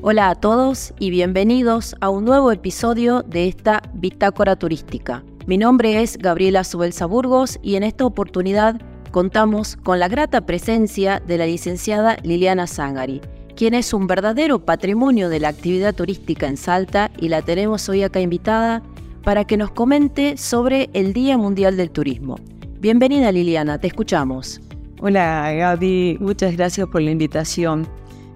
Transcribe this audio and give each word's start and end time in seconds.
Hola 0.00 0.30
a 0.30 0.36
todos 0.36 0.94
y 1.00 1.10
bienvenidos 1.10 1.96
a 2.00 2.08
un 2.08 2.24
nuevo 2.24 2.52
episodio 2.52 3.24
de 3.24 3.48
esta 3.48 3.82
Bitácora 3.94 4.54
Turística. 4.54 5.24
Mi 5.48 5.58
nombre 5.58 6.00
es 6.00 6.18
Gabriela 6.18 6.62
Subelsa 6.62 7.04
Burgos 7.04 7.58
y 7.62 7.74
en 7.74 7.82
esta 7.82 8.06
oportunidad 8.06 8.80
contamos 9.10 9.74
con 9.74 9.98
la 9.98 10.06
grata 10.06 10.46
presencia 10.46 11.20
de 11.26 11.36
la 11.36 11.46
licenciada 11.46 12.16
Liliana 12.22 12.68
Zangari, 12.68 13.20
quien 13.56 13.74
es 13.74 13.92
un 13.92 14.06
verdadero 14.06 14.64
patrimonio 14.64 15.28
de 15.28 15.40
la 15.40 15.48
actividad 15.48 15.96
turística 15.96 16.46
en 16.46 16.56
Salta 16.56 17.10
y 17.18 17.28
la 17.28 17.42
tenemos 17.42 17.88
hoy 17.88 18.04
acá 18.04 18.20
invitada 18.20 18.84
para 19.24 19.46
que 19.46 19.56
nos 19.56 19.72
comente 19.72 20.36
sobre 20.36 20.90
el 20.92 21.12
Día 21.12 21.36
Mundial 21.36 21.76
del 21.76 21.90
Turismo. 21.90 22.36
Bienvenida 22.78 23.32
Liliana, 23.32 23.78
te 23.78 23.88
escuchamos. 23.88 24.60
Hola 25.00 25.52
Gaby, 25.52 26.18
muchas 26.20 26.56
gracias 26.56 26.86
por 26.86 27.02
la 27.02 27.10
invitación. 27.10 27.88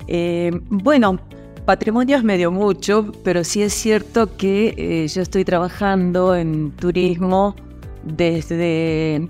Eh, 0.09 0.51
bueno, 0.69 1.21
patrimonio 1.65 2.17
es 2.17 2.25
medio 2.25 2.51
mucho, 2.51 3.13
pero 3.25 3.45
sí 3.45 3.63
es 3.63 3.73
cierto 3.73 4.37
que 4.37 4.75
eh, 4.77 5.09
yo 5.09 5.23
estoy 5.23 5.45
trabajando 5.45 6.35
en 6.35 6.73
turismo 6.73 7.55
desde 8.03 9.29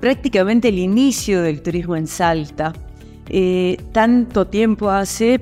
prácticamente 0.00 0.68
el 0.68 0.78
inicio 0.78 1.42
del 1.42 1.62
turismo 1.62 1.96
en 1.96 2.06
Salta. 2.06 2.72
Eh, 3.28 3.76
tanto 3.92 4.46
tiempo 4.46 4.90
hace 4.90 5.40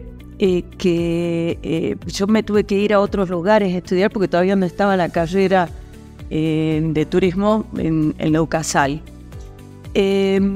que 0.79 1.97
yo 2.07 2.27
me 2.27 2.43
tuve 2.43 2.65
que 2.65 2.77
ir 2.77 2.93
a 2.93 2.99
otros 2.99 3.31
lugares 3.31 3.73
a 3.75 3.79
estudiar 3.79 4.11
porque 4.11 4.27
todavía 4.27 4.57
no 4.57 4.67
estaba 4.67 4.97
la 4.97 5.09
carrera 5.09 5.69
de 6.29 7.07
turismo 7.09 7.65
en, 7.77 8.13
en 8.19 8.33
Leucasal. 8.33 9.01
era 9.95 10.51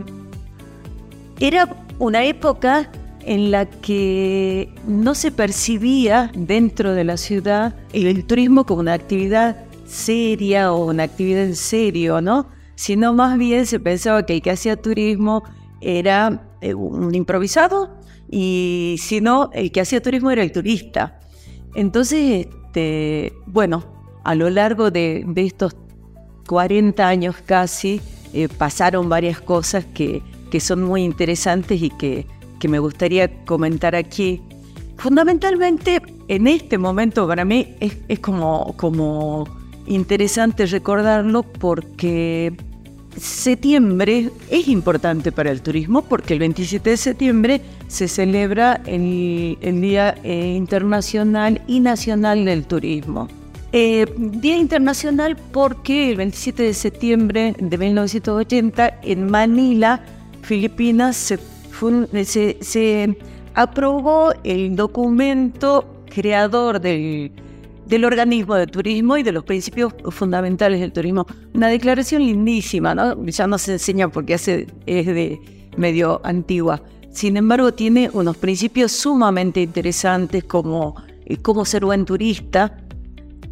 una 2.00 2.24
época 2.24 2.90
en 3.26 3.50
la 3.50 3.66
que 3.66 4.72
no 4.86 5.14
se 5.14 5.32
percibía 5.32 6.30
dentro 6.34 6.94
de 6.94 7.04
la 7.04 7.16
ciudad 7.16 7.74
el 7.92 8.24
turismo 8.24 8.64
como 8.64 8.80
una 8.80 8.94
actividad 8.94 9.64
seria 9.84 10.72
o 10.72 10.86
una 10.86 11.02
actividad 11.02 11.42
en 11.42 11.56
serio, 11.56 12.20
¿no? 12.20 12.46
Sino 12.76 13.12
más 13.12 13.36
bien 13.36 13.66
se 13.66 13.80
pensaba 13.80 14.24
que 14.24 14.34
el 14.34 14.42
que 14.42 14.52
hacía 14.52 14.76
turismo 14.76 15.42
era 15.80 16.50
eh, 16.60 16.74
un 16.74 17.14
improvisado 17.14 17.98
y 18.30 18.96
si 19.00 19.20
no, 19.20 19.50
el 19.52 19.72
que 19.72 19.80
hacía 19.80 20.00
turismo 20.00 20.30
era 20.30 20.42
el 20.42 20.52
turista. 20.52 21.18
Entonces, 21.74 22.46
este, 22.46 23.32
bueno, 23.46 23.84
a 24.24 24.34
lo 24.36 24.50
largo 24.50 24.90
de, 24.90 25.26
estos 25.36 25.76
40 26.48 27.06
años 27.06 27.36
casi, 27.44 28.00
eh, 28.32 28.48
pasaron 28.48 29.08
varias 29.08 29.40
cosas 29.40 29.84
que, 29.84 30.22
que 30.50 30.60
son 30.60 30.82
muy 30.82 31.02
interesantes 31.02 31.82
y 31.82 31.90
que 31.90 32.26
que 32.58 32.68
me 32.68 32.78
gustaría 32.78 33.44
comentar 33.44 33.94
aquí. 33.94 34.40
Fundamentalmente, 34.96 36.02
en 36.28 36.46
este 36.46 36.78
momento 36.78 37.26
para 37.28 37.44
mí 37.44 37.74
es, 37.80 38.18
como, 38.20 38.74
como 38.76 39.46
interesante 39.86 40.66
recordarlo 40.66 41.42
porque 41.42 42.56
septiembre 43.16 44.30
es 44.50 44.68
importante 44.68 45.32
para 45.32 45.50
el 45.50 45.62
turismo 45.62 46.02
porque 46.02 46.34
el 46.34 46.40
27 46.40 46.90
de 46.90 46.96
septiembre 46.96 47.60
se 47.88 48.08
celebra 48.08 48.80
el, 48.86 49.56
Día 49.80 50.16
eh, 50.22 50.54
Internacional 50.56 51.62
y 51.66 51.80
Nacional 51.80 52.44
del 52.44 52.66
Turismo. 52.66 53.28
Eh, 53.72 54.06
Día 54.16 54.56
Internacional 54.56 55.36
porque 55.52 56.10
el 56.10 56.16
27 56.16 56.62
de 56.62 56.74
septiembre 56.74 57.54
de 57.58 57.78
1980 57.78 59.00
en 59.02 59.30
Manila, 59.30 60.00
Filipinas, 60.42 61.16
se 61.16 61.38
se, 62.24 63.18
aprobó 63.54 64.32
el 64.44 64.76
documento 64.76 66.02
creador 66.06 66.80
del, 66.80 67.30
organismo 68.04 68.54
de 68.54 68.66
turismo 68.66 69.16
y 69.16 69.22
de 69.22 69.32
los 69.32 69.44
principios 69.44 69.94
fundamentales 70.10 70.80
del 70.80 70.92
turismo. 70.92 71.26
Una 71.54 71.68
declaración 71.68 72.22
lindísima, 72.22 72.94
¿no? 72.94 73.24
Ya 73.26 73.46
no 73.46 73.58
se 73.58 73.72
enseña 73.72 74.08
porque 74.08 74.34
hace, 74.34 74.66
es 74.86 75.06
de 75.06 75.40
medio 75.76 76.20
antigua. 76.24 76.82
Sin 77.10 77.36
embargo, 77.36 77.72
tiene 77.72 78.10
unos 78.12 78.36
principios 78.36 78.92
sumamente 78.92 79.62
interesantes 79.62 80.44
como 80.44 80.96
eh, 81.24 81.38
cómo 81.38 81.64
ser 81.64 81.84
buen 81.84 82.04
turista, 82.04 82.78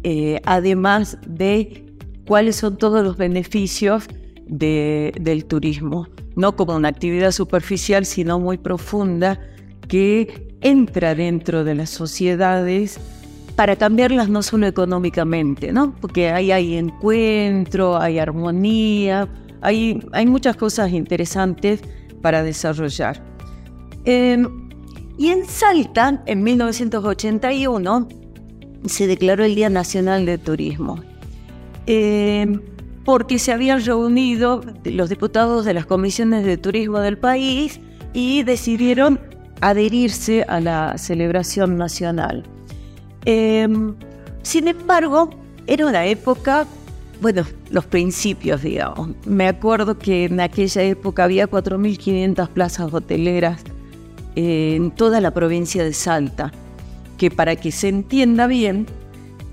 eh, 0.03 0.39
además 0.45 1.17
de 1.25 1.85
cuáles 2.27 2.57
son 2.57 2.77
todos 2.77 3.03
los 3.03 3.17
beneficios 3.17 4.07
del 4.47 5.45
turismo 5.45 6.07
no 6.35 6.55
como 6.55 6.75
una 6.75 6.89
actividad 6.89 7.31
superficial, 7.31 8.05
sino 8.05 8.39
muy 8.39 8.57
profunda, 8.57 9.39
que 9.87 10.55
entra 10.61 11.15
dentro 11.15 11.63
de 11.63 11.75
las 11.75 11.89
sociedades 11.89 12.99
para 13.55 13.75
cambiarlas 13.75 14.29
no 14.29 14.43
solo 14.43 14.67
económicamente, 14.67 15.71
¿no? 15.71 15.95
Porque 16.01 16.29
ahí 16.29 16.51
hay 16.51 16.75
encuentro, 16.75 17.97
hay 17.97 18.19
armonía, 18.19 19.29
hay, 19.61 19.99
hay 20.11 20.25
muchas 20.25 20.57
cosas 20.57 20.91
interesantes 20.91 21.81
para 22.21 22.43
desarrollar. 22.43 23.23
Em, 24.03 24.69
y 25.17 25.29
en 25.29 25.45
Salta, 25.45 26.21
en 26.25 26.43
1981, 26.43 28.09
se 28.85 29.07
declaró 29.07 29.45
el 29.45 29.55
Día 29.55 29.69
Nacional 29.69 30.25
de 30.25 30.37
Turismo. 30.37 31.01
Eh, 31.87 32.59
porque 33.05 33.37
se 33.37 33.53
habían 33.53 33.85
reunido 33.85 34.61
los 34.83 35.09
diputados 35.09 35.63
de 35.63 35.75
las 35.75 35.85
comisiones 35.85 36.43
de 36.43 36.57
turismo 36.57 36.99
del 36.99 37.17
país 37.17 37.79
y 38.13 38.43
decidieron 38.43 39.19
adherirse 39.61 40.43
a 40.47 40.59
la 40.59 40.97
celebración 40.97 41.77
nacional. 41.77 42.43
Em, 43.25 43.93
sin 44.41 44.67
embargo, 44.67 45.29
era 45.67 45.85
una 45.85 46.05
época, 46.05 46.65
bueno, 47.21 47.43
los 47.69 47.85
principios, 47.85 48.63
digamos. 48.63 49.11
Me 49.25 49.47
acuerdo 49.47 49.97
que 49.99 50.25
en 50.25 50.39
aquella 50.39 50.81
época 50.81 51.23
había 51.23 51.47
4.500 51.47 52.49
plazas 52.49 52.91
hoteleras 52.91 53.61
en 54.35 54.91
toda 54.91 55.21
la 55.21 55.31
provincia 55.31 55.83
de 55.83 55.93
Salta, 55.93 56.51
que 57.17 57.29
para 57.29 57.55
que 57.55 57.71
se 57.71 57.87
entienda 57.87 58.47
bien, 58.47 58.87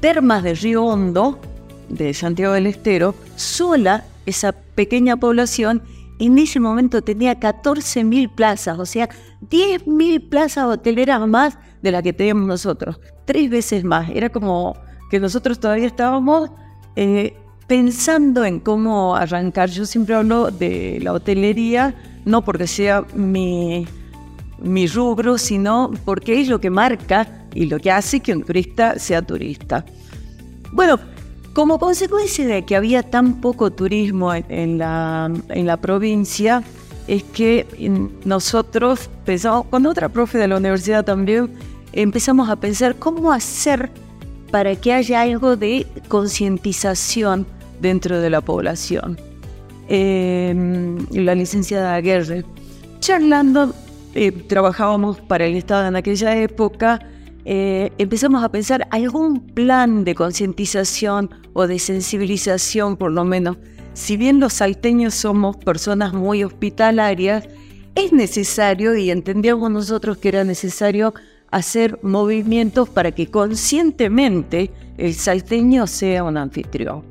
Termas 0.00 0.42
de 0.42 0.54
Río 0.54 0.84
Hondo 0.84 1.38
de 1.88 2.14
Santiago 2.14 2.54
del 2.54 2.66
Estero, 2.66 3.14
sola 3.36 4.04
esa 4.26 4.52
pequeña 4.52 5.16
población 5.16 5.82
en 6.18 6.38
ese 6.38 6.60
momento 6.60 7.02
tenía 7.02 7.40
14.000 7.40 8.32
plazas, 8.32 8.78
o 8.78 8.86
sea, 8.86 9.08
10.000 9.50 10.28
plazas 10.28 10.66
hoteleras 10.66 11.26
más 11.26 11.58
de 11.82 11.90
las 11.90 12.02
que 12.02 12.12
teníamos 12.12 12.46
nosotros, 12.46 13.00
tres 13.24 13.50
veces 13.50 13.82
más. 13.82 14.08
Era 14.10 14.28
como 14.28 14.76
que 15.10 15.18
nosotros 15.18 15.58
todavía 15.58 15.86
estábamos 15.86 16.50
eh, 16.94 17.36
pensando 17.66 18.44
en 18.44 18.60
cómo 18.60 19.16
arrancar. 19.16 19.68
Yo 19.70 19.84
siempre 19.84 20.14
hablo 20.14 20.52
de 20.52 21.00
la 21.02 21.12
hotelería, 21.12 21.94
no 22.24 22.44
porque 22.44 22.68
sea 22.68 23.04
mi, 23.14 23.84
mi 24.62 24.86
rubro, 24.86 25.38
sino 25.38 25.90
porque 26.04 26.40
es 26.40 26.48
lo 26.48 26.60
que 26.60 26.70
marca 26.70 27.46
y 27.52 27.66
lo 27.66 27.80
que 27.80 27.90
hace 27.90 28.20
que 28.20 28.32
un 28.32 28.44
turista 28.44 28.96
sea 28.98 29.22
turista. 29.22 29.84
Bueno, 30.70 31.00
como 31.52 31.78
consecuencia 31.78 32.46
de 32.46 32.64
que 32.64 32.76
había 32.76 33.02
tan 33.02 33.40
poco 33.40 33.70
turismo 33.70 34.32
en, 34.34 34.78
la, 34.78 35.78
provincia, 35.80 36.62
es 37.06 37.22
que 37.24 37.66
nosotros 38.24 39.10
pensamos, 39.24 39.66
con 39.66 39.86
otra 39.86 40.08
profe 40.08 40.38
de 40.38 40.48
la 40.48 40.56
universidad 40.56 41.04
también, 41.04 41.50
empezamos 41.92 42.48
a 42.48 42.56
pensar 42.56 42.96
cómo 42.96 43.32
hacer 43.32 43.90
para 44.50 44.76
que 44.76 44.92
haya 44.92 45.22
algo 45.22 45.56
de 45.56 45.86
concientización 46.08 47.46
dentro 47.80 48.20
de 48.20 48.30
la 48.30 48.40
población. 48.40 49.18
Em, 49.88 51.06
la 51.10 51.34
licenciada 51.34 52.00
Guerre, 52.00 52.44
charlando, 53.00 53.74
eh, 54.14 54.32
trabajábamos 54.32 55.20
para 55.20 55.44
el 55.44 55.56
Estado 55.56 55.88
en 55.88 55.96
aquella 55.96 56.36
época, 56.36 57.00
eh, 57.44 57.90
empezamos 57.98 58.44
a 58.44 58.50
pensar 58.50 58.86
algún 58.90 59.40
plan 59.40 60.04
de 60.04 60.14
concientización 60.14 61.30
o 61.52 61.66
de 61.66 61.78
sensibilización 61.78 62.96
por 62.96 63.12
lo 63.12 63.24
menos. 63.24 63.56
Si 63.94 64.16
bien 64.16 64.40
los 64.40 64.54
salteños 64.54 65.14
somos 65.14 65.56
personas 65.56 66.14
muy 66.14 66.44
hospitalarias, 66.44 67.48
es 67.94 68.12
necesario, 68.12 68.96
y 68.96 69.10
entendíamos 69.10 69.70
nosotros 69.70 70.16
que 70.16 70.28
era 70.28 70.44
necesario, 70.44 71.12
hacer 71.50 71.98
movimientos 72.02 72.88
para 72.88 73.12
que 73.12 73.26
conscientemente 73.26 74.70
el 74.96 75.14
salteño 75.14 75.86
sea 75.86 76.24
un 76.24 76.38
anfitrión. 76.38 77.04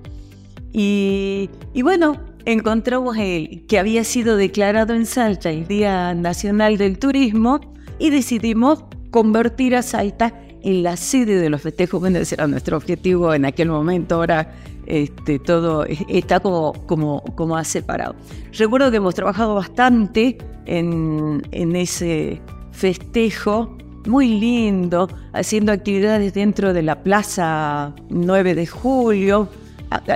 Y, 0.73 1.49
bueno, 1.83 2.19
encontramos 2.45 3.17
el, 3.17 3.65
que 3.67 3.77
había 3.77 4.03
sido 4.03 4.37
declarado 4.37 4.93
en 4.93 5.05
Salta 5.05 5.51
el 5.51 5.67
Día 5.67 6.13
Nacional 6.15 6.77
del 6.77 6.97
Turismo 6.97 7.59
y 7.99 8.09
decidimos 8.09 8.85
convertir 9.11 9.75
a 9.75 9.81
Salta 9.81 10.33
en 10.63 10.83
la 10.83 10.97
sede 10.97 11.39
de 11.39 11.49
los 11.49 11.61
festejos. 11.61 12.03
Ese 12.09 12.35
era 12.35 12.47
nuestro 12.47 12.77
objetivo 12.77 13.33
en 13.33 13.45
aquel 13.45 13.69
momento. 13.69 14.15
Ahora 14.15 14.53
este, 14.87 15.39
todo 15.39 15.85
está 15.85 16.39
como, 16.39 16.73
como, 16.85 17.23
como 17.35 17.55
ha 17.55 17.63
separado. 17.63 18.15
Recuerdo 18.57 18.89
que 18.91 18.97
hemos 18.97 19.15
trabajado 19.15 19.55
bastante 19.55 20.37
en, 20.65 21.41
ese 21.75 22.41
festejo 22.71 23.77
muy 24.07 24.39
lindo, 24.39 25.07
haciendo 25.33 25.71
actividades 25.71 26.33
dentro 26.33 26.73
de 26.73 26.81
la 26.81 27.03
Plaza 27.03 27.93
9 28.09 28.55
de 28.55 28.65
Julio, 28.65 29.49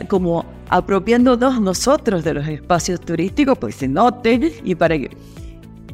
como 0.08 0.46
apropiándonos 0.70 1.62
nosotros 1.62 2.24
de 2.24 2.34
los 2.34 2.48
espacios 2.48 3.00
turísticos, 3.00 3.58
pues 3.58 3.76
se 3.76 3.88
note 3.88 4.60
y 4.64 4.74
para 4.76 4.98
que, 4.98 5.12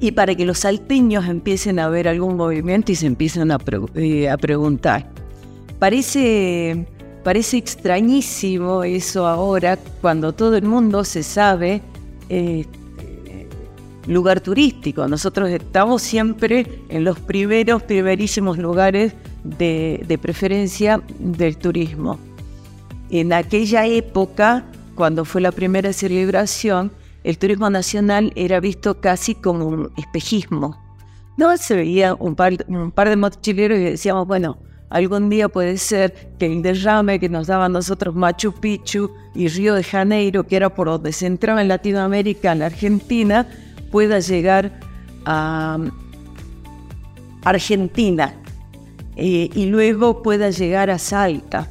y 0.01 0.11
para 0.11 0.33
que 0.33 0.45
los 0.45 0.57
salteños 0.59 1.27
empiecen 1.27 1.77
a 1.77 1.87
ver 1.87 2.07
algún 2.07 2.35
movimiento 2.35 2.91
y 2.91 2.95
se 2.95 3.05
empiecen 3.05 3.51
a, 3.51 3.59
eh, 3.93 4.29
a 4.29 4.35
preguntar. 4.35 5.07
Parece, 5.77 6.87
parece 7.23 7.57
extrañísimo 7.57 8.83
eso 8.83 9.27
ahora, 9.27 9.77
cuando 10.01 10.33
todo 10.33 10.57
el 10.57 10.63
mundo 10.63 11.03
se 11.03 11.21
sabe 11.21 11.81
eh, 12.29 12.65
lugar 14.07 14.41
turístico. 14.41 15.07
Nosotros 15.07 15.49
estamos 15.49 16.01
siempre 16.01 16.65
en 16.89 17.03
los 17.03 17.19
primeros, 17.19 17.83
primerísimos 17.83 18.57
lugares 18.57 19.13
de, 19.43 20.03
de 20.07 20.17
preferencia 20.17 20.99
del 21.19 21.57
turismo. 21.57 22.17
En 23.11 23.33
aquella 23.33 23.85
época, 23.85 24.65
cuando 24.95 25.25
fue 25.25 25.41
la 25.41 25.51
primera 25.51 25.93
celebración, 25.93 26.91
el 27.23 27.37
turismo 27.37 27.69
nacional 27.69 28.31
era 28.35 28.59
visto 28.59 28.99
casi 28.99 29.35
como 29.35 29.65
un 29.65 29.91
espejismo. 29.97 30.77
No 31.37 31.55
se 31.57 31.75
veía 31.75 32.13
un 32.15 32.35
par, 32.35 32.53
un 32.67 32.91
par 32.91 33.09
de 33.09 33.15
mochileros 33.15 33.77
y 33.77 33.83
decíamos, 33.83 34.27
bueno, 34.27 34.57
algún 34.89 35.29
día 35.29 35.47
puede 35.49 35.77
ser 35.77 36.33
que 36.37 36.45
el 36.45 36.61
derrame 36.61 37.19
que 37.19 37.29
nos 37.29 37.47
daba 37.47 37.65
a 37.65 37.69
nosotros 37.69 38.13
Machu 38.15 38.53
Picchu 38.53 39.11
y 39.33 39.47
Río 39.47 39.75
de 39.75 39.83
Janeiro, 39.83 40.45
que 40.45 40.55
era 40.57 40.73
por 40.73 40.87
donde 40.87 41.13
se 41.13 41.27
entraba 41.27 41.61
en 41.61 41.69
Latinoamérica, 41.69 42.51
en 42.51 42.59
la 42.59 42.65
Argentina, 42.67 43.47
pueda 43.91 44.19
llegar 44.19 44.79
a 45.25 45.77
Argentina 47.43 48.33
eh, 49.15 49.49
y 49.53 49.65
luego 49.67 50.21
pueda 50.21 50.49
llegar 50.49 50.89
a 50.89 50.97
Salta. 50.97 51.69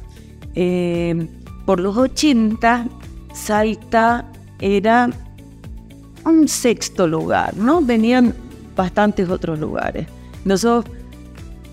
Eh, 0.55 1.27
por 1.65 1.79
los 1.79 1.97
80, 1.97 2.87
Salta 3.33 4.31
era 4.59 5.09
un 6.29 6.47
sexto 6.47 7.07
lugar, 7.07 7.55
¿no? 7.57 7.81
Venían 7.81 8.33
bastantes 8.75 9.29
otros 9.29 9.59
lugares. 9.59 10.07
Nosotros, 10.45 10.95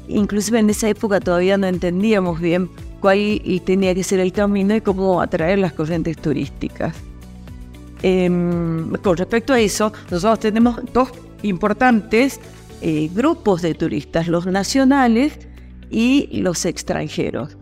inclusive 0.09 0.59
en 0.59 0.71
esa 0.71 0.89
época, 0.89 1.21
todavía 1.21 1.57
no 1.59 1.67
entendíamos 1.67 2.41
bien 2.41 2.71
cuál 3.01 3.41
tenía 3.65 3.95
que 3.95 4.03
ser 4.03 4.21
el 4.21 4.33
camino 4.33 4.75
y 4.75 4.81
cómo 4.81 5.21
atraer 5.21 5.59
las 5.59 5.73
corrientes 5.73 6.17
turísticas. 6.17 6.95
Em, 8.03 8.93
con 9.03 9.17
respecto 9.17 9.53
a 9.53 9.61
eso, 9.61 9.93
nosotros 10.11 10.41
tenemos 10.41 10.81
dos 10.93 11.11
importantes 11.43 12.41
eh, 12.81 13.11
grupos 13.13 13.63
de 13.63 13.75
turistas, 13.75 14.29
los 14.29 14.47
nacionales 14.47 15.39
y 15.91 16.41
los 16.41 16.65
extranjeros. 16.65 17.57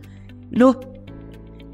Los, 0.50 0.76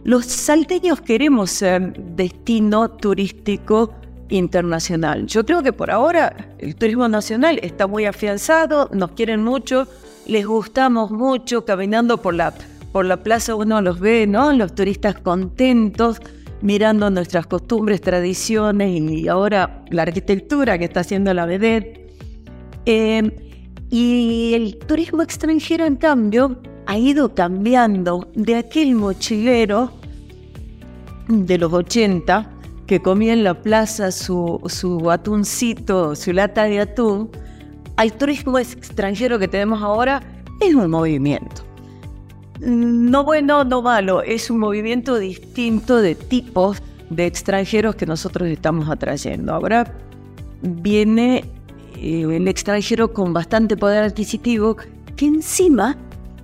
los 0.04 0.26
salteños 0.26 1.00
queremos 1.00 1.50
ser 1.50 1.92
destino 2.14 2.88
turístico 2.90 3.94
internacional. 4.28 5.26
Yo 5.26 5.44
creo 5.44 5.62
que 5.62 5.72
por 5.72 5.90
ahora 5.90 6.54
el 6.58 6.74
turismo 6.74 7.08
nacional 7.08 7.58
está 7.62 7.86
muy 7.86 8.06
afianzado, 8.06 8.88
nos 8.92 9.12
quieren 9.12 9.42
mucho, 9.42 9.86
les 10.26 10.46
gustamos 10.46 11.10
mucho, 11.10 11.64
caminando 11.64 12.18
por 12.18 12.34
la, 12.34 12.54
por 12.92 13.04
la 13.04 13.22
plaza 13.22 13.54
uno 13.54 13.80
los 13.80 14.00
ve, 14.00 14.26
¿no? 14.26 14.52
Los 14.52 14.74
turistas 14.74 15.18
contentos 15.18 16.20
mirando 16.62 17.10
nuestras 17.10 17.46
costumbres, 17.46 18.00
tradiciones 18.00 19.00
y 19.00 19.28
ahora 19.28 19.84
la 19.90 20.02
arquitectura 20.02 20.78
que 20.78 20.84
está 20.84 21.00
haciendo 21.00 21.34
la 21.34 21.44
vedette. 21.44 22.06
Em, 22.86 23.30
y 23.90 24.52
el 24.54 24.78
turismo 24.78 25.22
extranjero, 25.22 25.84
en 25.84 25.96
cambio, 25.96 26.56
ha 26.86 26.96
ido 26.96 27.34
cambiando 27.34 28.30
de 28.34 28.56
aquel 28.56 28.94
mochilero 28.94 29.92
de 31.28 31.58
los 31.58 31.72
80 31.72 32.51
que 32.92 33.00
comía 33.00 33.32
en 33.32 33.42
la 33.42 33.54
plaza 33.54 34.10
su, 34.10 34.60
su 34.66 35.10
atuncito, 35.10 36.14
su 36.14 36.30
lata 36.34 36.64
de 36.64 36.80
atún, 36.80 37.30
al 37.96 38.12
turismo 38.12 38.58
extranjero 38.58 39.38
que 39.38 39.48
tenemos 39.48 39.82
ahora 39.82 40.22
es 40.60 40.74
un 40.74 40.90
movimiento 40.90 41.64
no 42.60 43.24
bueno, 43.24 43.64
no 43.64 43.80
malo, 43.80 44.22
es 44.22 44.50
un 44.50 44.58
movimiento 44.58 45.18
distinto 45.18 46.02
de 46.02 46.14
tipos 46.14 46.82
de 47.08 47.24
extranjeros 47.24 47.94
que 47.96 48.04
nosotros 48.04 48.46
estamos 48.50 48.90
atrayendo. 48.90 49.54
Ahora 49.54 49.90
viene 50.60 51.46
eh, 51.96 52.26
el 52.30 52.46
extranjero 52.46 53.14
con 53.14 53.32
bastante 53.32 53.74
poder 53.74 54.04
adquisitivo 54.04 54.76
que 55.16 55.24
encima 55.28 55.96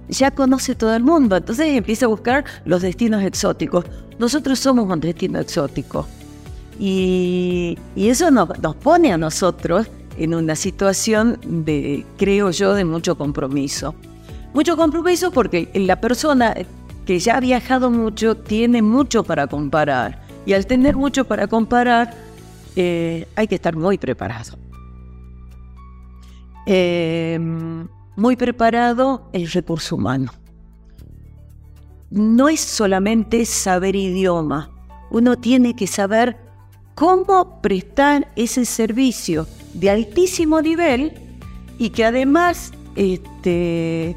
ya 0.09 0.31
conoce 0.31 0.75
todo 0.75 0.97
el 0.97 1.03
mundo, 1.03 1.37
entonces 1.37 1.67
empieza 1.77 2.07
a 2.07 2.09
buscar 2.09 2.47
los 2.65 2.81
destinos 2.81 3.23
exóticos. 3.23 3.85
Nosotros 4.19 4.59
somos 4.59 4.91
un 4.91 5.01
destino 5.01 5.39
exótico 5.39 6.09
y, 6.79 7.77
eso 7.97 8.31
nos, 8.31 8.49
pone 8.83 9.13
a 9.13 9.19
nosotros 9.19 9.89
en 10.17 10.35
una 10.35 10.55
situación 10.55 11.39
de, 11.45 12.05
creo 12.17 12.51
yo, 12.51 12.75
de 12.75 12.85
mucho 12.85 13.17
compromiso. 13.17 13.95
Mucho 14.55 14.77
compromiso 14.77 15.31
porque 15.31 15.71
la 15.75 16.01
persona 16.01 16.55
que 17.05 17.19
ya 17.19 17.37
ha 17.37 17.41
viajado 17.41 17.91
mucho 17.91 18.37
tiene 18.37 18.83
mucho 18.83 19.25
para 19.25 19.47
comparar. 19.47 20.23
Y 20.47 20.53
al 20.53 20.67
tener 20.67 20.97
mucho 20.97 21.27
para 21.27 21.47
comparar, 21.47 22.15
eh, 22.77 23.27
hay 23.37 23.47
que 23.47 23.57
estar 23.57 23.77
muy 23.77 23.99
preparado. 23.99 24.57
Em, 26.67 27.89
muy 28.17 28.37
preparado 28.37 29.29
el 29.33 29.51
recurso 29.51 29.97
humano. 29.97 30.33
No 32.11 32.49
es 32.49 32.61
solamente 32.61 33.45
saber 33.45 33.97
idioma, 33.97 34.71
uno 35.11 35.37
tiene 35.37 35.75
que 35.75 35.87
saber 35.87 36.48
cómo 36.99 37.61
prestar 37.63 38.27
ese 38.35 38.65
servicio 38.65 39.47
de 39.73 39.89
altísimo 39.89 40.61
nivel 40.61 41.13
y 41.79 41.91
que 41.91 42.05
además 42.05 42.73
este, 42.97 44.17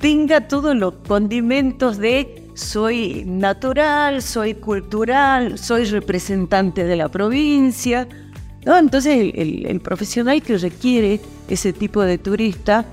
tenga 0.00 0.48
todos 0.48 0.74
los 0.74 0.94
condimentos 1.06 1.98
de 1.98 2.48
soy 2.54 3.24
natural, 3.26 4.22
soy 4.22 4.54
cultural, 4.54 5.58
soy 5.58 5.84
representante 5.84 6.84
de 6.84 6.96
la 6.96 7.10
provincia. 7.10 8.08
¿no? 8.64 8.78
Entonces 8.78 9.30
el, 9.34 9.78
profesional 9.82 10.40
que 10.40 10.56
requiere 10.56 11.20
ese 11.50 11.74
tipo 11.74 12.00
de 12.00 12.16
turista 12.16 12.86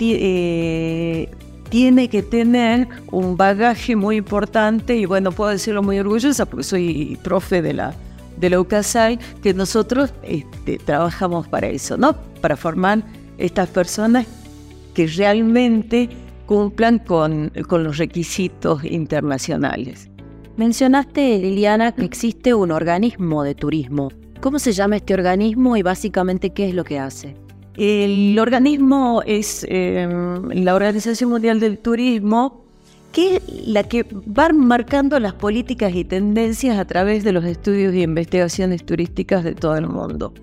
eh, 0.00 1.30
tiene 1.70 2.10
que 2.10 2.22
tener 2.22 2.88
un 3.10 3.38
bagaje 3.38 3.96
muy 3.96 4.16
importante 4.16 4.96
y 4.96 5.06
bueno, 5.06 5.32
puedo 5.32 5.48
decirlo 5.48 5.82
muy 5.82 5.98
orgullosa 5.98 6.44
porque 6.44 6.64
soy 6.64 7.18
profe 7.22 7.62
de 7.62 7.72
la, 7.72 7.94
de 8.44 8.50
la 8.50 8.60
UCASAI, 8.60 9.18
que 9.42 9.54
nosotros 9.54 10.12
este, 10.22 10.76
trabajamos 10.78 11.48
para 11.48 11.68
eso, 11.68 11.96
¿no? 11.96 12.14
Para 12.42 12.56
formar 12.56 13.02
estas 13.38 13.68
personas 13.70 14.26
que 14.92 15.06
realmente 15.06 16.10
cumplan 16.44 16.98
con, 16.98 17.50
con 17.68 17.84
los 17.84 17.96
requisitos 17.96 18.84
internacionales. 18.84 20.10
Mencionaste, 20.56 21.38
Liliana, 21.38 21.92
que 21.92 22.04
existe 22.04 22.52
un 22.52 22.70
organismo 22.70 23.42
de 23.42 23.54
turismo. 23.54 24.12
¿Cómo 24.40 24.58
se 24.58 24.72
llama 24.72 24.96
este 24.96 25.14
organismo 25.14 25.76
y 25.76 25.82
básicamente 25.82 26.50
qué 26.50 26.68
es 26.68 26.74
lo 26.74 26.84
que 26.84 26.98
hace? 26.98 27.34
El 27.76 28.38
organismo 28.38 29.22
es 29.26 29.66
em, 29.68 30.50
la 30.50 30.74
Organización 30.74 31.30
Mundial 31.30 31.58
del 31.58 31.78
Turismo, 31.78 32.63
que 33.14 33.36
es 33.36 33.42
la 33.66 33.84
que 33.84 34.02
va 34.02 34.48
marcando 34.48 35.20
las 35.20 35.34
políticas 35.34 35.94
y 35.94 36.04
tendencias 36.04 36.76
a 36.76 36.84
través 36.84 37.22
de 37.22 37.30
los 37.30 37.44
estudios 37.44 37.94
y 37.94 38.02
investigaciones 38.02 38.84
turísticas 38.84 39.44
de 39.44 39.54
todo 39.54 39.76
el 39.76 39.86
mundo, 39.86 40.34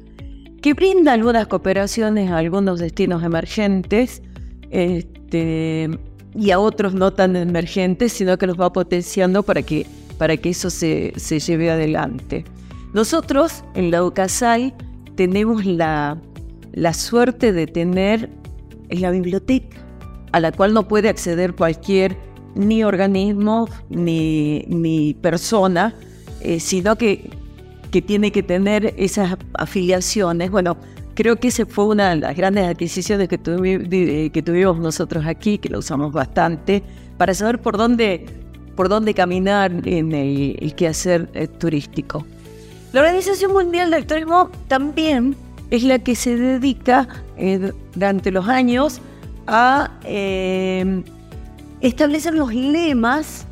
que 0.62 0.74
brinda 0.74 1.12
algunas 1.12 1.48
cooperaciones 1.48 2.32
a 2.32 2.38
algunos 2.38 2.80
destinos 2.80 3.24
emergentes, 3.24 4.24
este, 4.70 5.90
y 6.34 6.52
a 6.52 6.60
otros 6.60 6.94
no 6.94 7.12
tan 7.12 7.36
emergentes, 7.36 8.14
sino 8.14 8.38
que 8.38 8.48
los 8.48 8.58
va 8.58 8.72
potenciando 8.72 9.44
para 9.44 9.64
que, 9.64 9.86
para 10.18 10.38
que 10.38 10.52
eso 10.52 10.70
se, 10.70 11.12
lleve 11.46 11.72
adelante. 11.72 12.46
Nosotros 12.94 13.66
en 13.76 13.92
la 13.92 14.02
UCASAI 14.02 14.74
tenemos 15.16 15.66
la, 15.66 16.18
la 16.72 16.94
suerte 16.94 17.52
de 17.52 17.68
tener 17.68 18.30
la 18.90 19.12
biblioteca, 19.12 19.78
a 20.32 20.40
la 20.40 20.54
cual 20.54 20.74
no 20.74 20.88
puede 20.88 21.10
acceder 21.10 21.54
cualquier 21.54 22.31
ni 22.56 22.84
organismo 22.84 23.68
ni, 23.90 24.66
ni 24.68 25.14
persona, 25.14 25.94
eh, 26.42 26.60
sino 26.60 26.96
que, 26.96 27.30
que 27.92 28.02
tiene 28.02 28.32
que 28.32 28.44
tener 28.44 28.94
esas 28.98 29.38
afiliaciones. 29.54 30.52
Bueno, 30.52 30.78
Creo 31.14 31.36
que 31.36 31.50
esa 31.50 31.66
fue 31.66 31.86
una 31.86 32.12
de 32.12 32.16
las 32.18 32.36
grandes 32.36 32.66
adquisiciones 32.66 33.28
que, 33.28 33.38
que 34.34 34.42
tuvimos 34.42 34.80
nosotros 34.80 35.26
aquí, 35.26 35.58
que 35.58 35.70
lo 35.70 35.80
usamos 35.80 36.14
bastante, 36.14 36.82
para 37.18 37.34
saber 37.34 37.62
por 37.62 37.78
dónde, 37.78 38.26
por 38.76 38.88
dónde 38.88 39.14
caminar 39.14 39.72
en 39.86 40.14
el, 40.14 40.74
quehacer 40.76 41.30
eh, 41.34 41.48
turístico. 41.48 42.26
La 42.94 43.02
Organización 43.02 43.52
Mundial 43.52 43.92
del 43.92 44.06
Turismo 44.06 44.50
también 44.68 45.36
es 45.70 45.84
la 45.84 46.00
que 46.00 46.16
se 46.16 46.38
dedica 46.38 47.08
eh, 47.38 47.72
durante 47.94 48.32
los 48.32 48.48
años 48.48 49.02
a 49.48 49.92
eh, 50.06 51.04
establecer 51.82 52.34
los 52.34 52.54
lemas 52.54 53.48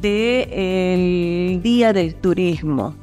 del 0.00 1.60
Día 1.62 1.92
del 1.92 2.14
Turismo. 2.14 2.94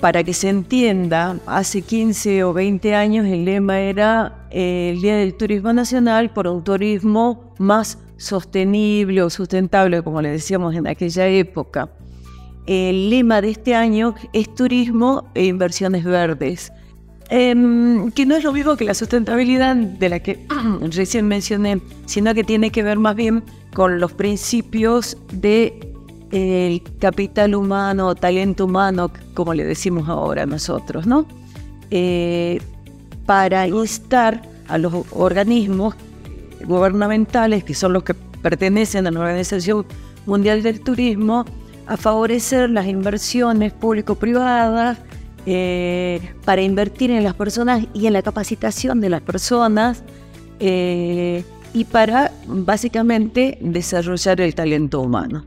Para 0.00 0.22
que 0.22 0.34
se 0.34 0.50
entienda, 0.50 1.38
hace 1.46 1.80
15 1.80 2.44
o 2.44 2.52
20 2.52 2.94
años 2.94 3.26
el 3.26 3.46
lema 3.46 3.80
era 3.80 4.46
eh, 4.50 4.92
el 4.94 5.00
Día 5.00 5.16
del 5.16 5.34
Turismo 5.34 5.72
Nacional 5.72 6.30
por 6.30 6.46
un 6.46 6.62
turismo 6.62 7.54
más 7.58 7.98
sostenible 8.18 9.22
o 9.22 9.30
sustentable, 9.30 10.02
como 10.02 10.20
le 10.20 10.30
decíamos 10.30 10.74
en 10.74 10.86
aquella 10.86 11.26
época. 11.26 11.88
El 12.66 13.10
lema 13.10 13.40
de 13.40 13.50
este 13.50 13.74
año 13.74 14.14
es 14.32 14.54
turismo 14.54 15.30
e 15.34 15.46
inversiones 15.46 16.04
verdes, 16.04 16.72
em, 17.30 18.10
que 18.12 18.26
no 18.26 18.36
es 18.36 18.44
lo 18.44 18.52
mismo 18.52 18.76
que 18.76 18.84
la 18.84 18.94
sustentabilidad 18.94 19.76
de 19.76 20.08
la 20.08 20.20
que 20.20 20.46
recién 20.90 21.26
mencioné, 21.28 21.80
sino 22.06 22.34
que 22.34 22.44
tiene 22.44 22.70
que 22.70 22.82
ver 22.82 22.98
más 22.98 23.16
bien 23.16 23.42
con 23.74 24.00
los 24.00 24.12
principios 24.12 25.16
de 25.32 25.92
el 26.32 26.82
capital 26.98 27.54
humano, 27.54 28.14
talento 28.14 28.64
humano, 28.64 29.10
como 29.34 29.54
le 29.54 29.64
decimos 29.64 30.08
ahora 30.08 30.44
nosotros, 30.44 31.06
¿no? 31.06 31.26
Eh, 31.90 32.60
para 33.26 33.66
instar 33.68 34.42
a 34.68 34.78
los 34.78 34.92
organismos 35.12 35.94
gubernamentales, 36.64 37.64
que 37.64 37.74
son 37.74 37.92
los 37.92 38.02
que 38.02 38.14
pertenecen 38.14 39.06
a 39.06 39.10
la 39.10 39.20
Organización 39.20 39.86
Mundial 40.26 40.62
del 40.62 40.80
Turismo, 40.80 41.44
a 41.86 41.96
favorecer 41.96 42.70
las 42.70 42.86
inversiones 42.86 43.72
público-privadas 43.72 44.98
eh, 45.46 46.20
para 46.44 46.60
invertir 46.60 47.12
en 47.12 47.22
las 47.22 47.34
personas 47.34 47.84
y 47.94 48.06
en 48.06 48.12
la 48.12 48.22
capacitación 48.22 49.00
de 49.00 49.08
las 49.08 49.20
personas 49.20 50.02
eh, 50.58 51.44
y 51.72 51.84
para 51.84 52.32
básicamente 52.48 53.56
desarrollar 53.60 54.40
el 54.40 54.56
talento 54.56 55.00
humano. 55.00 55.44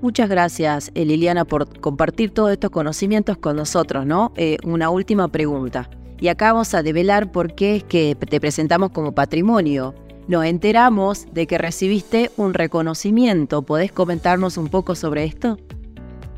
Muchas 0.00 0.28
gracias, 0.28 0.92
eh, 0.94 1.04
Liliana, 1.04 1.44
por 1.44 1.80
compartir 1.80 2.30
todos 2.30 2.52
estos 2.52 2.70
conocimientos 2.70 3.36
con 3.36 3.56
nosotros, 3.56 4.06
¿no? 4.06 4.32
Una 4.62 4.90
última 4.90 5.26
pregunta. 5.26 5.90
Y 6.20 6.28
acá 6.28 6.52
vamos 6.52 6.72
a 6.74 6.84
develar 6.84 7.32
por 7.32 7.54
qué 7.56 7.76
es 7.76 7.84
que 7.84 8.14
te 8.14 8.40
presentamos 8.40 8.90
como 8.90 9.12
patrimonio. 9.12 9.94
Nos 10.28 10.44
enteramos 10.44 11.26
de 11.32 11.48
que 11.48 11.58
recibiste 11.58 12.30
un 12.36 12.54
reconocimiento. 12.54 13.62
¿Podés 13.62 13.90
comentarnos 13.90 14.56
un 14.56 14.68
poco 14.68 14.94
sobre 14.94 15.24
esto? 15.24 15.58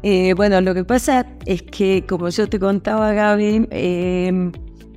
Eh, 0.02 0.34
bueno, 0.34 0.60
lo 0.60 0.74
que 0.74 0.84
pasa 0.84 1.26
es 1.46 1.62
que, 1.62 2.04
como 2.08 2.28
yo 2.30 2.48
te 2.48 2.58
contaba, 2.58 3.12
Gaby, 3.12 3.68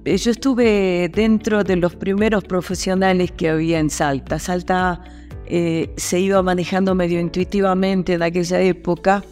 yo 0.06 0.32
estuve 0.32 1.10
dentro 1.14 1.64
de 1.64 1.78
los 1.78 1.96
primeros 1.96 2.44
profesionales 2.44 3.32
que 3.32 3.50
había 3.50 3.80
en 3.80 3.90
Salta. 3.90 4.38
Salta 4.40 5.02
eh, 5.46 5.94
se 5.98 6.20
iba 6.20 6.42
manejando 6.42 6.96
medio 6.96 7.20
intuitivamente 7.20 8.14
en 8.14 8.24
aquella 8.24 8.62
época. 8.62 9.24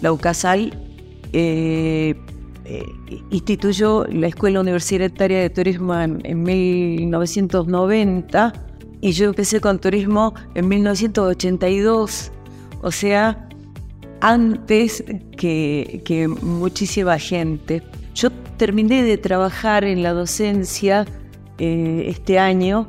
La 0.00 0.12
UCASAL 0.12 0.76
eh, 1.32 2.16
eh, 2.64 2.84
instituyó 3.30 4.04
la 4.06 4.26
Escuela 4.26 4.58
Universitaria 4.60 5.38
de 5.40 5.50
Turismo 5.50 5.94
en, 5.94 6.42
1990 6.42 8.52
y 9.00 9.12
yo 9.12 9.26
empecé 9.26 9.60
con 9.60 9.78
turismo 9.80 10.34
en 10.54 10.66
1982, 10.68 12.32
o 12.82 12.90
sea, 12.90 13.48
antes 14.22 15.02
que, 15.36 16.30
muchísima 16.40 17.18
gente. 17.18 17.82
Yo 18.14 18.30
terminé 18.56 19.02
de 19.02 19.18
trabajar 19.18 19.82
en 19.82 20.04
la 20.04 20.12
docencia 20.12 21.06
este 21.58 22.38
año 22.38 22.86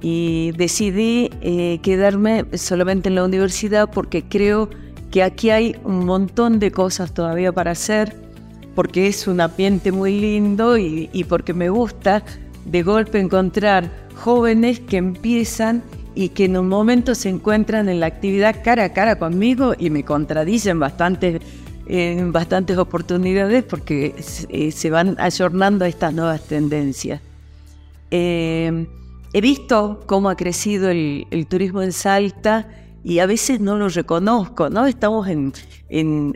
y 0.00 0.50
decidí 0.52 1.30
eh, 1.40 1.78
quedarme 1.82 2.44
solamente 2.54 3.08
en 3.08 3.14
la 3.14 3.24
universidad 3.24 3.90
porque 3.90 4.24
creo 4.24 4.68
que 5.12 5.22
aquí 5.22 5.50
hay 5.50 5.76
un 5.84 6.04
montón 6.04 6.58
de 6.58 6.72
cosas 6.72 7.14
todavía 7.14 7.52
para 7.52 7.70
hacer, 7.70 8.16
porque 8.74 9.06
es 9.06 9.28
un 9.28 9.40
ambiente 9.40 9.92
muy 9.92 10.18
lindo 10.18 10.76
y, 10.78 11.08
y 11.12 11.24
porque 11.24 11.54
me 11.54 11.68
gusta 11.68 12.24
de 12.64 12.82
golpe 12.82 13.20
encontrar 13.20 13.88
jóvenes 14.16 14.80
que 14.80 14.96
empiezan 14.96 15.82
y 16.14 16.30
que 16.30 16.44
en 16.44 16.56
un 16.56 16.68
momento 16.68 17.14
se 17.14 17.28
encuentran 17.28 17.88
en 17.88 18.00
la 18.00 18.06
actividad 18.06 18.56
cara 18.62 18.84
a 18.84 18.92
cara 18.92 19.16
conmigo 19.18 19.74
y 19.78 19.90
me 19.90 20.04
contradicen 20.04 20.78
bastante 20.78 21.40
en 21.86 22.32
bastantes 22.32 22.78
oportunidades 22.78 23.64
porque 23.64 24.14
eh, 24.48 24.70
se 24.70 24.90
van 24.90 25.16
ayornando 25.18 25.84
a 25.84 25.88
estas 25.88 26.14
nuevas 26.14 26.42
tendencias. 26.42 27.20
Eh, 28.10 28.86
He 29.34 29.40
visto 29.40 30.00
cómo 30.06 30.28
ha 30.28 30.36
crecido 30.36 30.90
el, 30.90 31.46
turismo 31.48 31.80
en 31.80 31.92
Salta 31.92 32.68
y 33.02 33.20
a 33.20 33.26
veces 33.26 33.60
no 33.60 33.76
lo 33.76 33.88
reconozco, 33.88 34.68
¿no? 34.68 34.86
Estamos 34.86 35.26
en, 35.26 35.54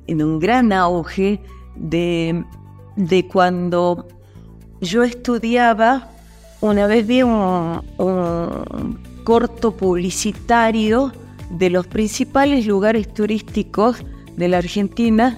un 0.09 0.39
gran 0.39 0.73
auge 0.73 1.41
de, 1.77 2.43
cuando 3.31 4.09
yo 4.81 5.03
estudiaba, 5.03 6.09
una 6.63 6.87
vez 6.87 7.07
vi 7.07 7.23
un, 7.23 7.83
corto 9.27 9.77
publicitario 9.77 11.11
de 11.51 11.69
los 11.69 11.89
principales 11.89 12.65
lugares 12.65 13.13
turísticos 13.13 13.97
de 14.37 14.47
la 14.47 14.59
Argentina 14.59 15.37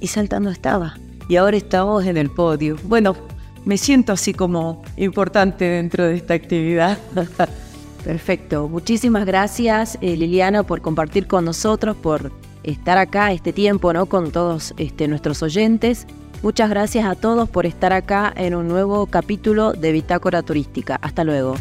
y 0.00 0.06
Salta 0.06 0.38
no 0.38 0.50
estaba. 0.50 0.94
Y 1.28 1.34
ahora 1.34 1.56
estamos 1.56 2.06
en 2.06 2.16
el 2.16 2.30
podio. 2.30 2.76
Bueno, 2.84 3.16
me 3.64 3.76
siento 3.76 4.12
así 4.12 4.34
como 4.34 4.82
importante 4.96 5.64
dentro 5.64 6.04
de 6.04 6.14
esta 6.14 6.34
actividad. 6.34 6.96
Perfecto. 8.04 8.68
Muchísimas 8.68 9.26
gracias, 9.26 9.98
eh, 10.00 10.16
Liliana, 10.16 10.62
por 10.62 10.80
compartir 10.80 11.26
con 11.26 11.44
nosotros, 11.44 11.96
por 11.96 12.30
estar 12.62 12.98
acá 12.98 13.32
este 13.32 13.52
tiempo, 13.52 13.92
¿no? 13.92 14.06
Con 14.06 14.30
todos 14.30 14.74
este, 14.76 15.08
nuestros 15.08 15.42
oyentes. 15.42 16.06
Muchas 16.44 16.70
gracias 16.70 17.04
a 17.04 17.16
todos 17.16 17.48
por 17.48 17.66
estar 17.66 17.92
acá 17.92 18.32
en 18.36 18.54
un 18.54 18.68
nuevo 18.68 19.06
capítulo 19.06 19.72
de 19.72 19.90
Bitácora 19.90 20.42
Turística. 20.42 21.00
Hasta 21.02 21.24
luego. 21.24 21.56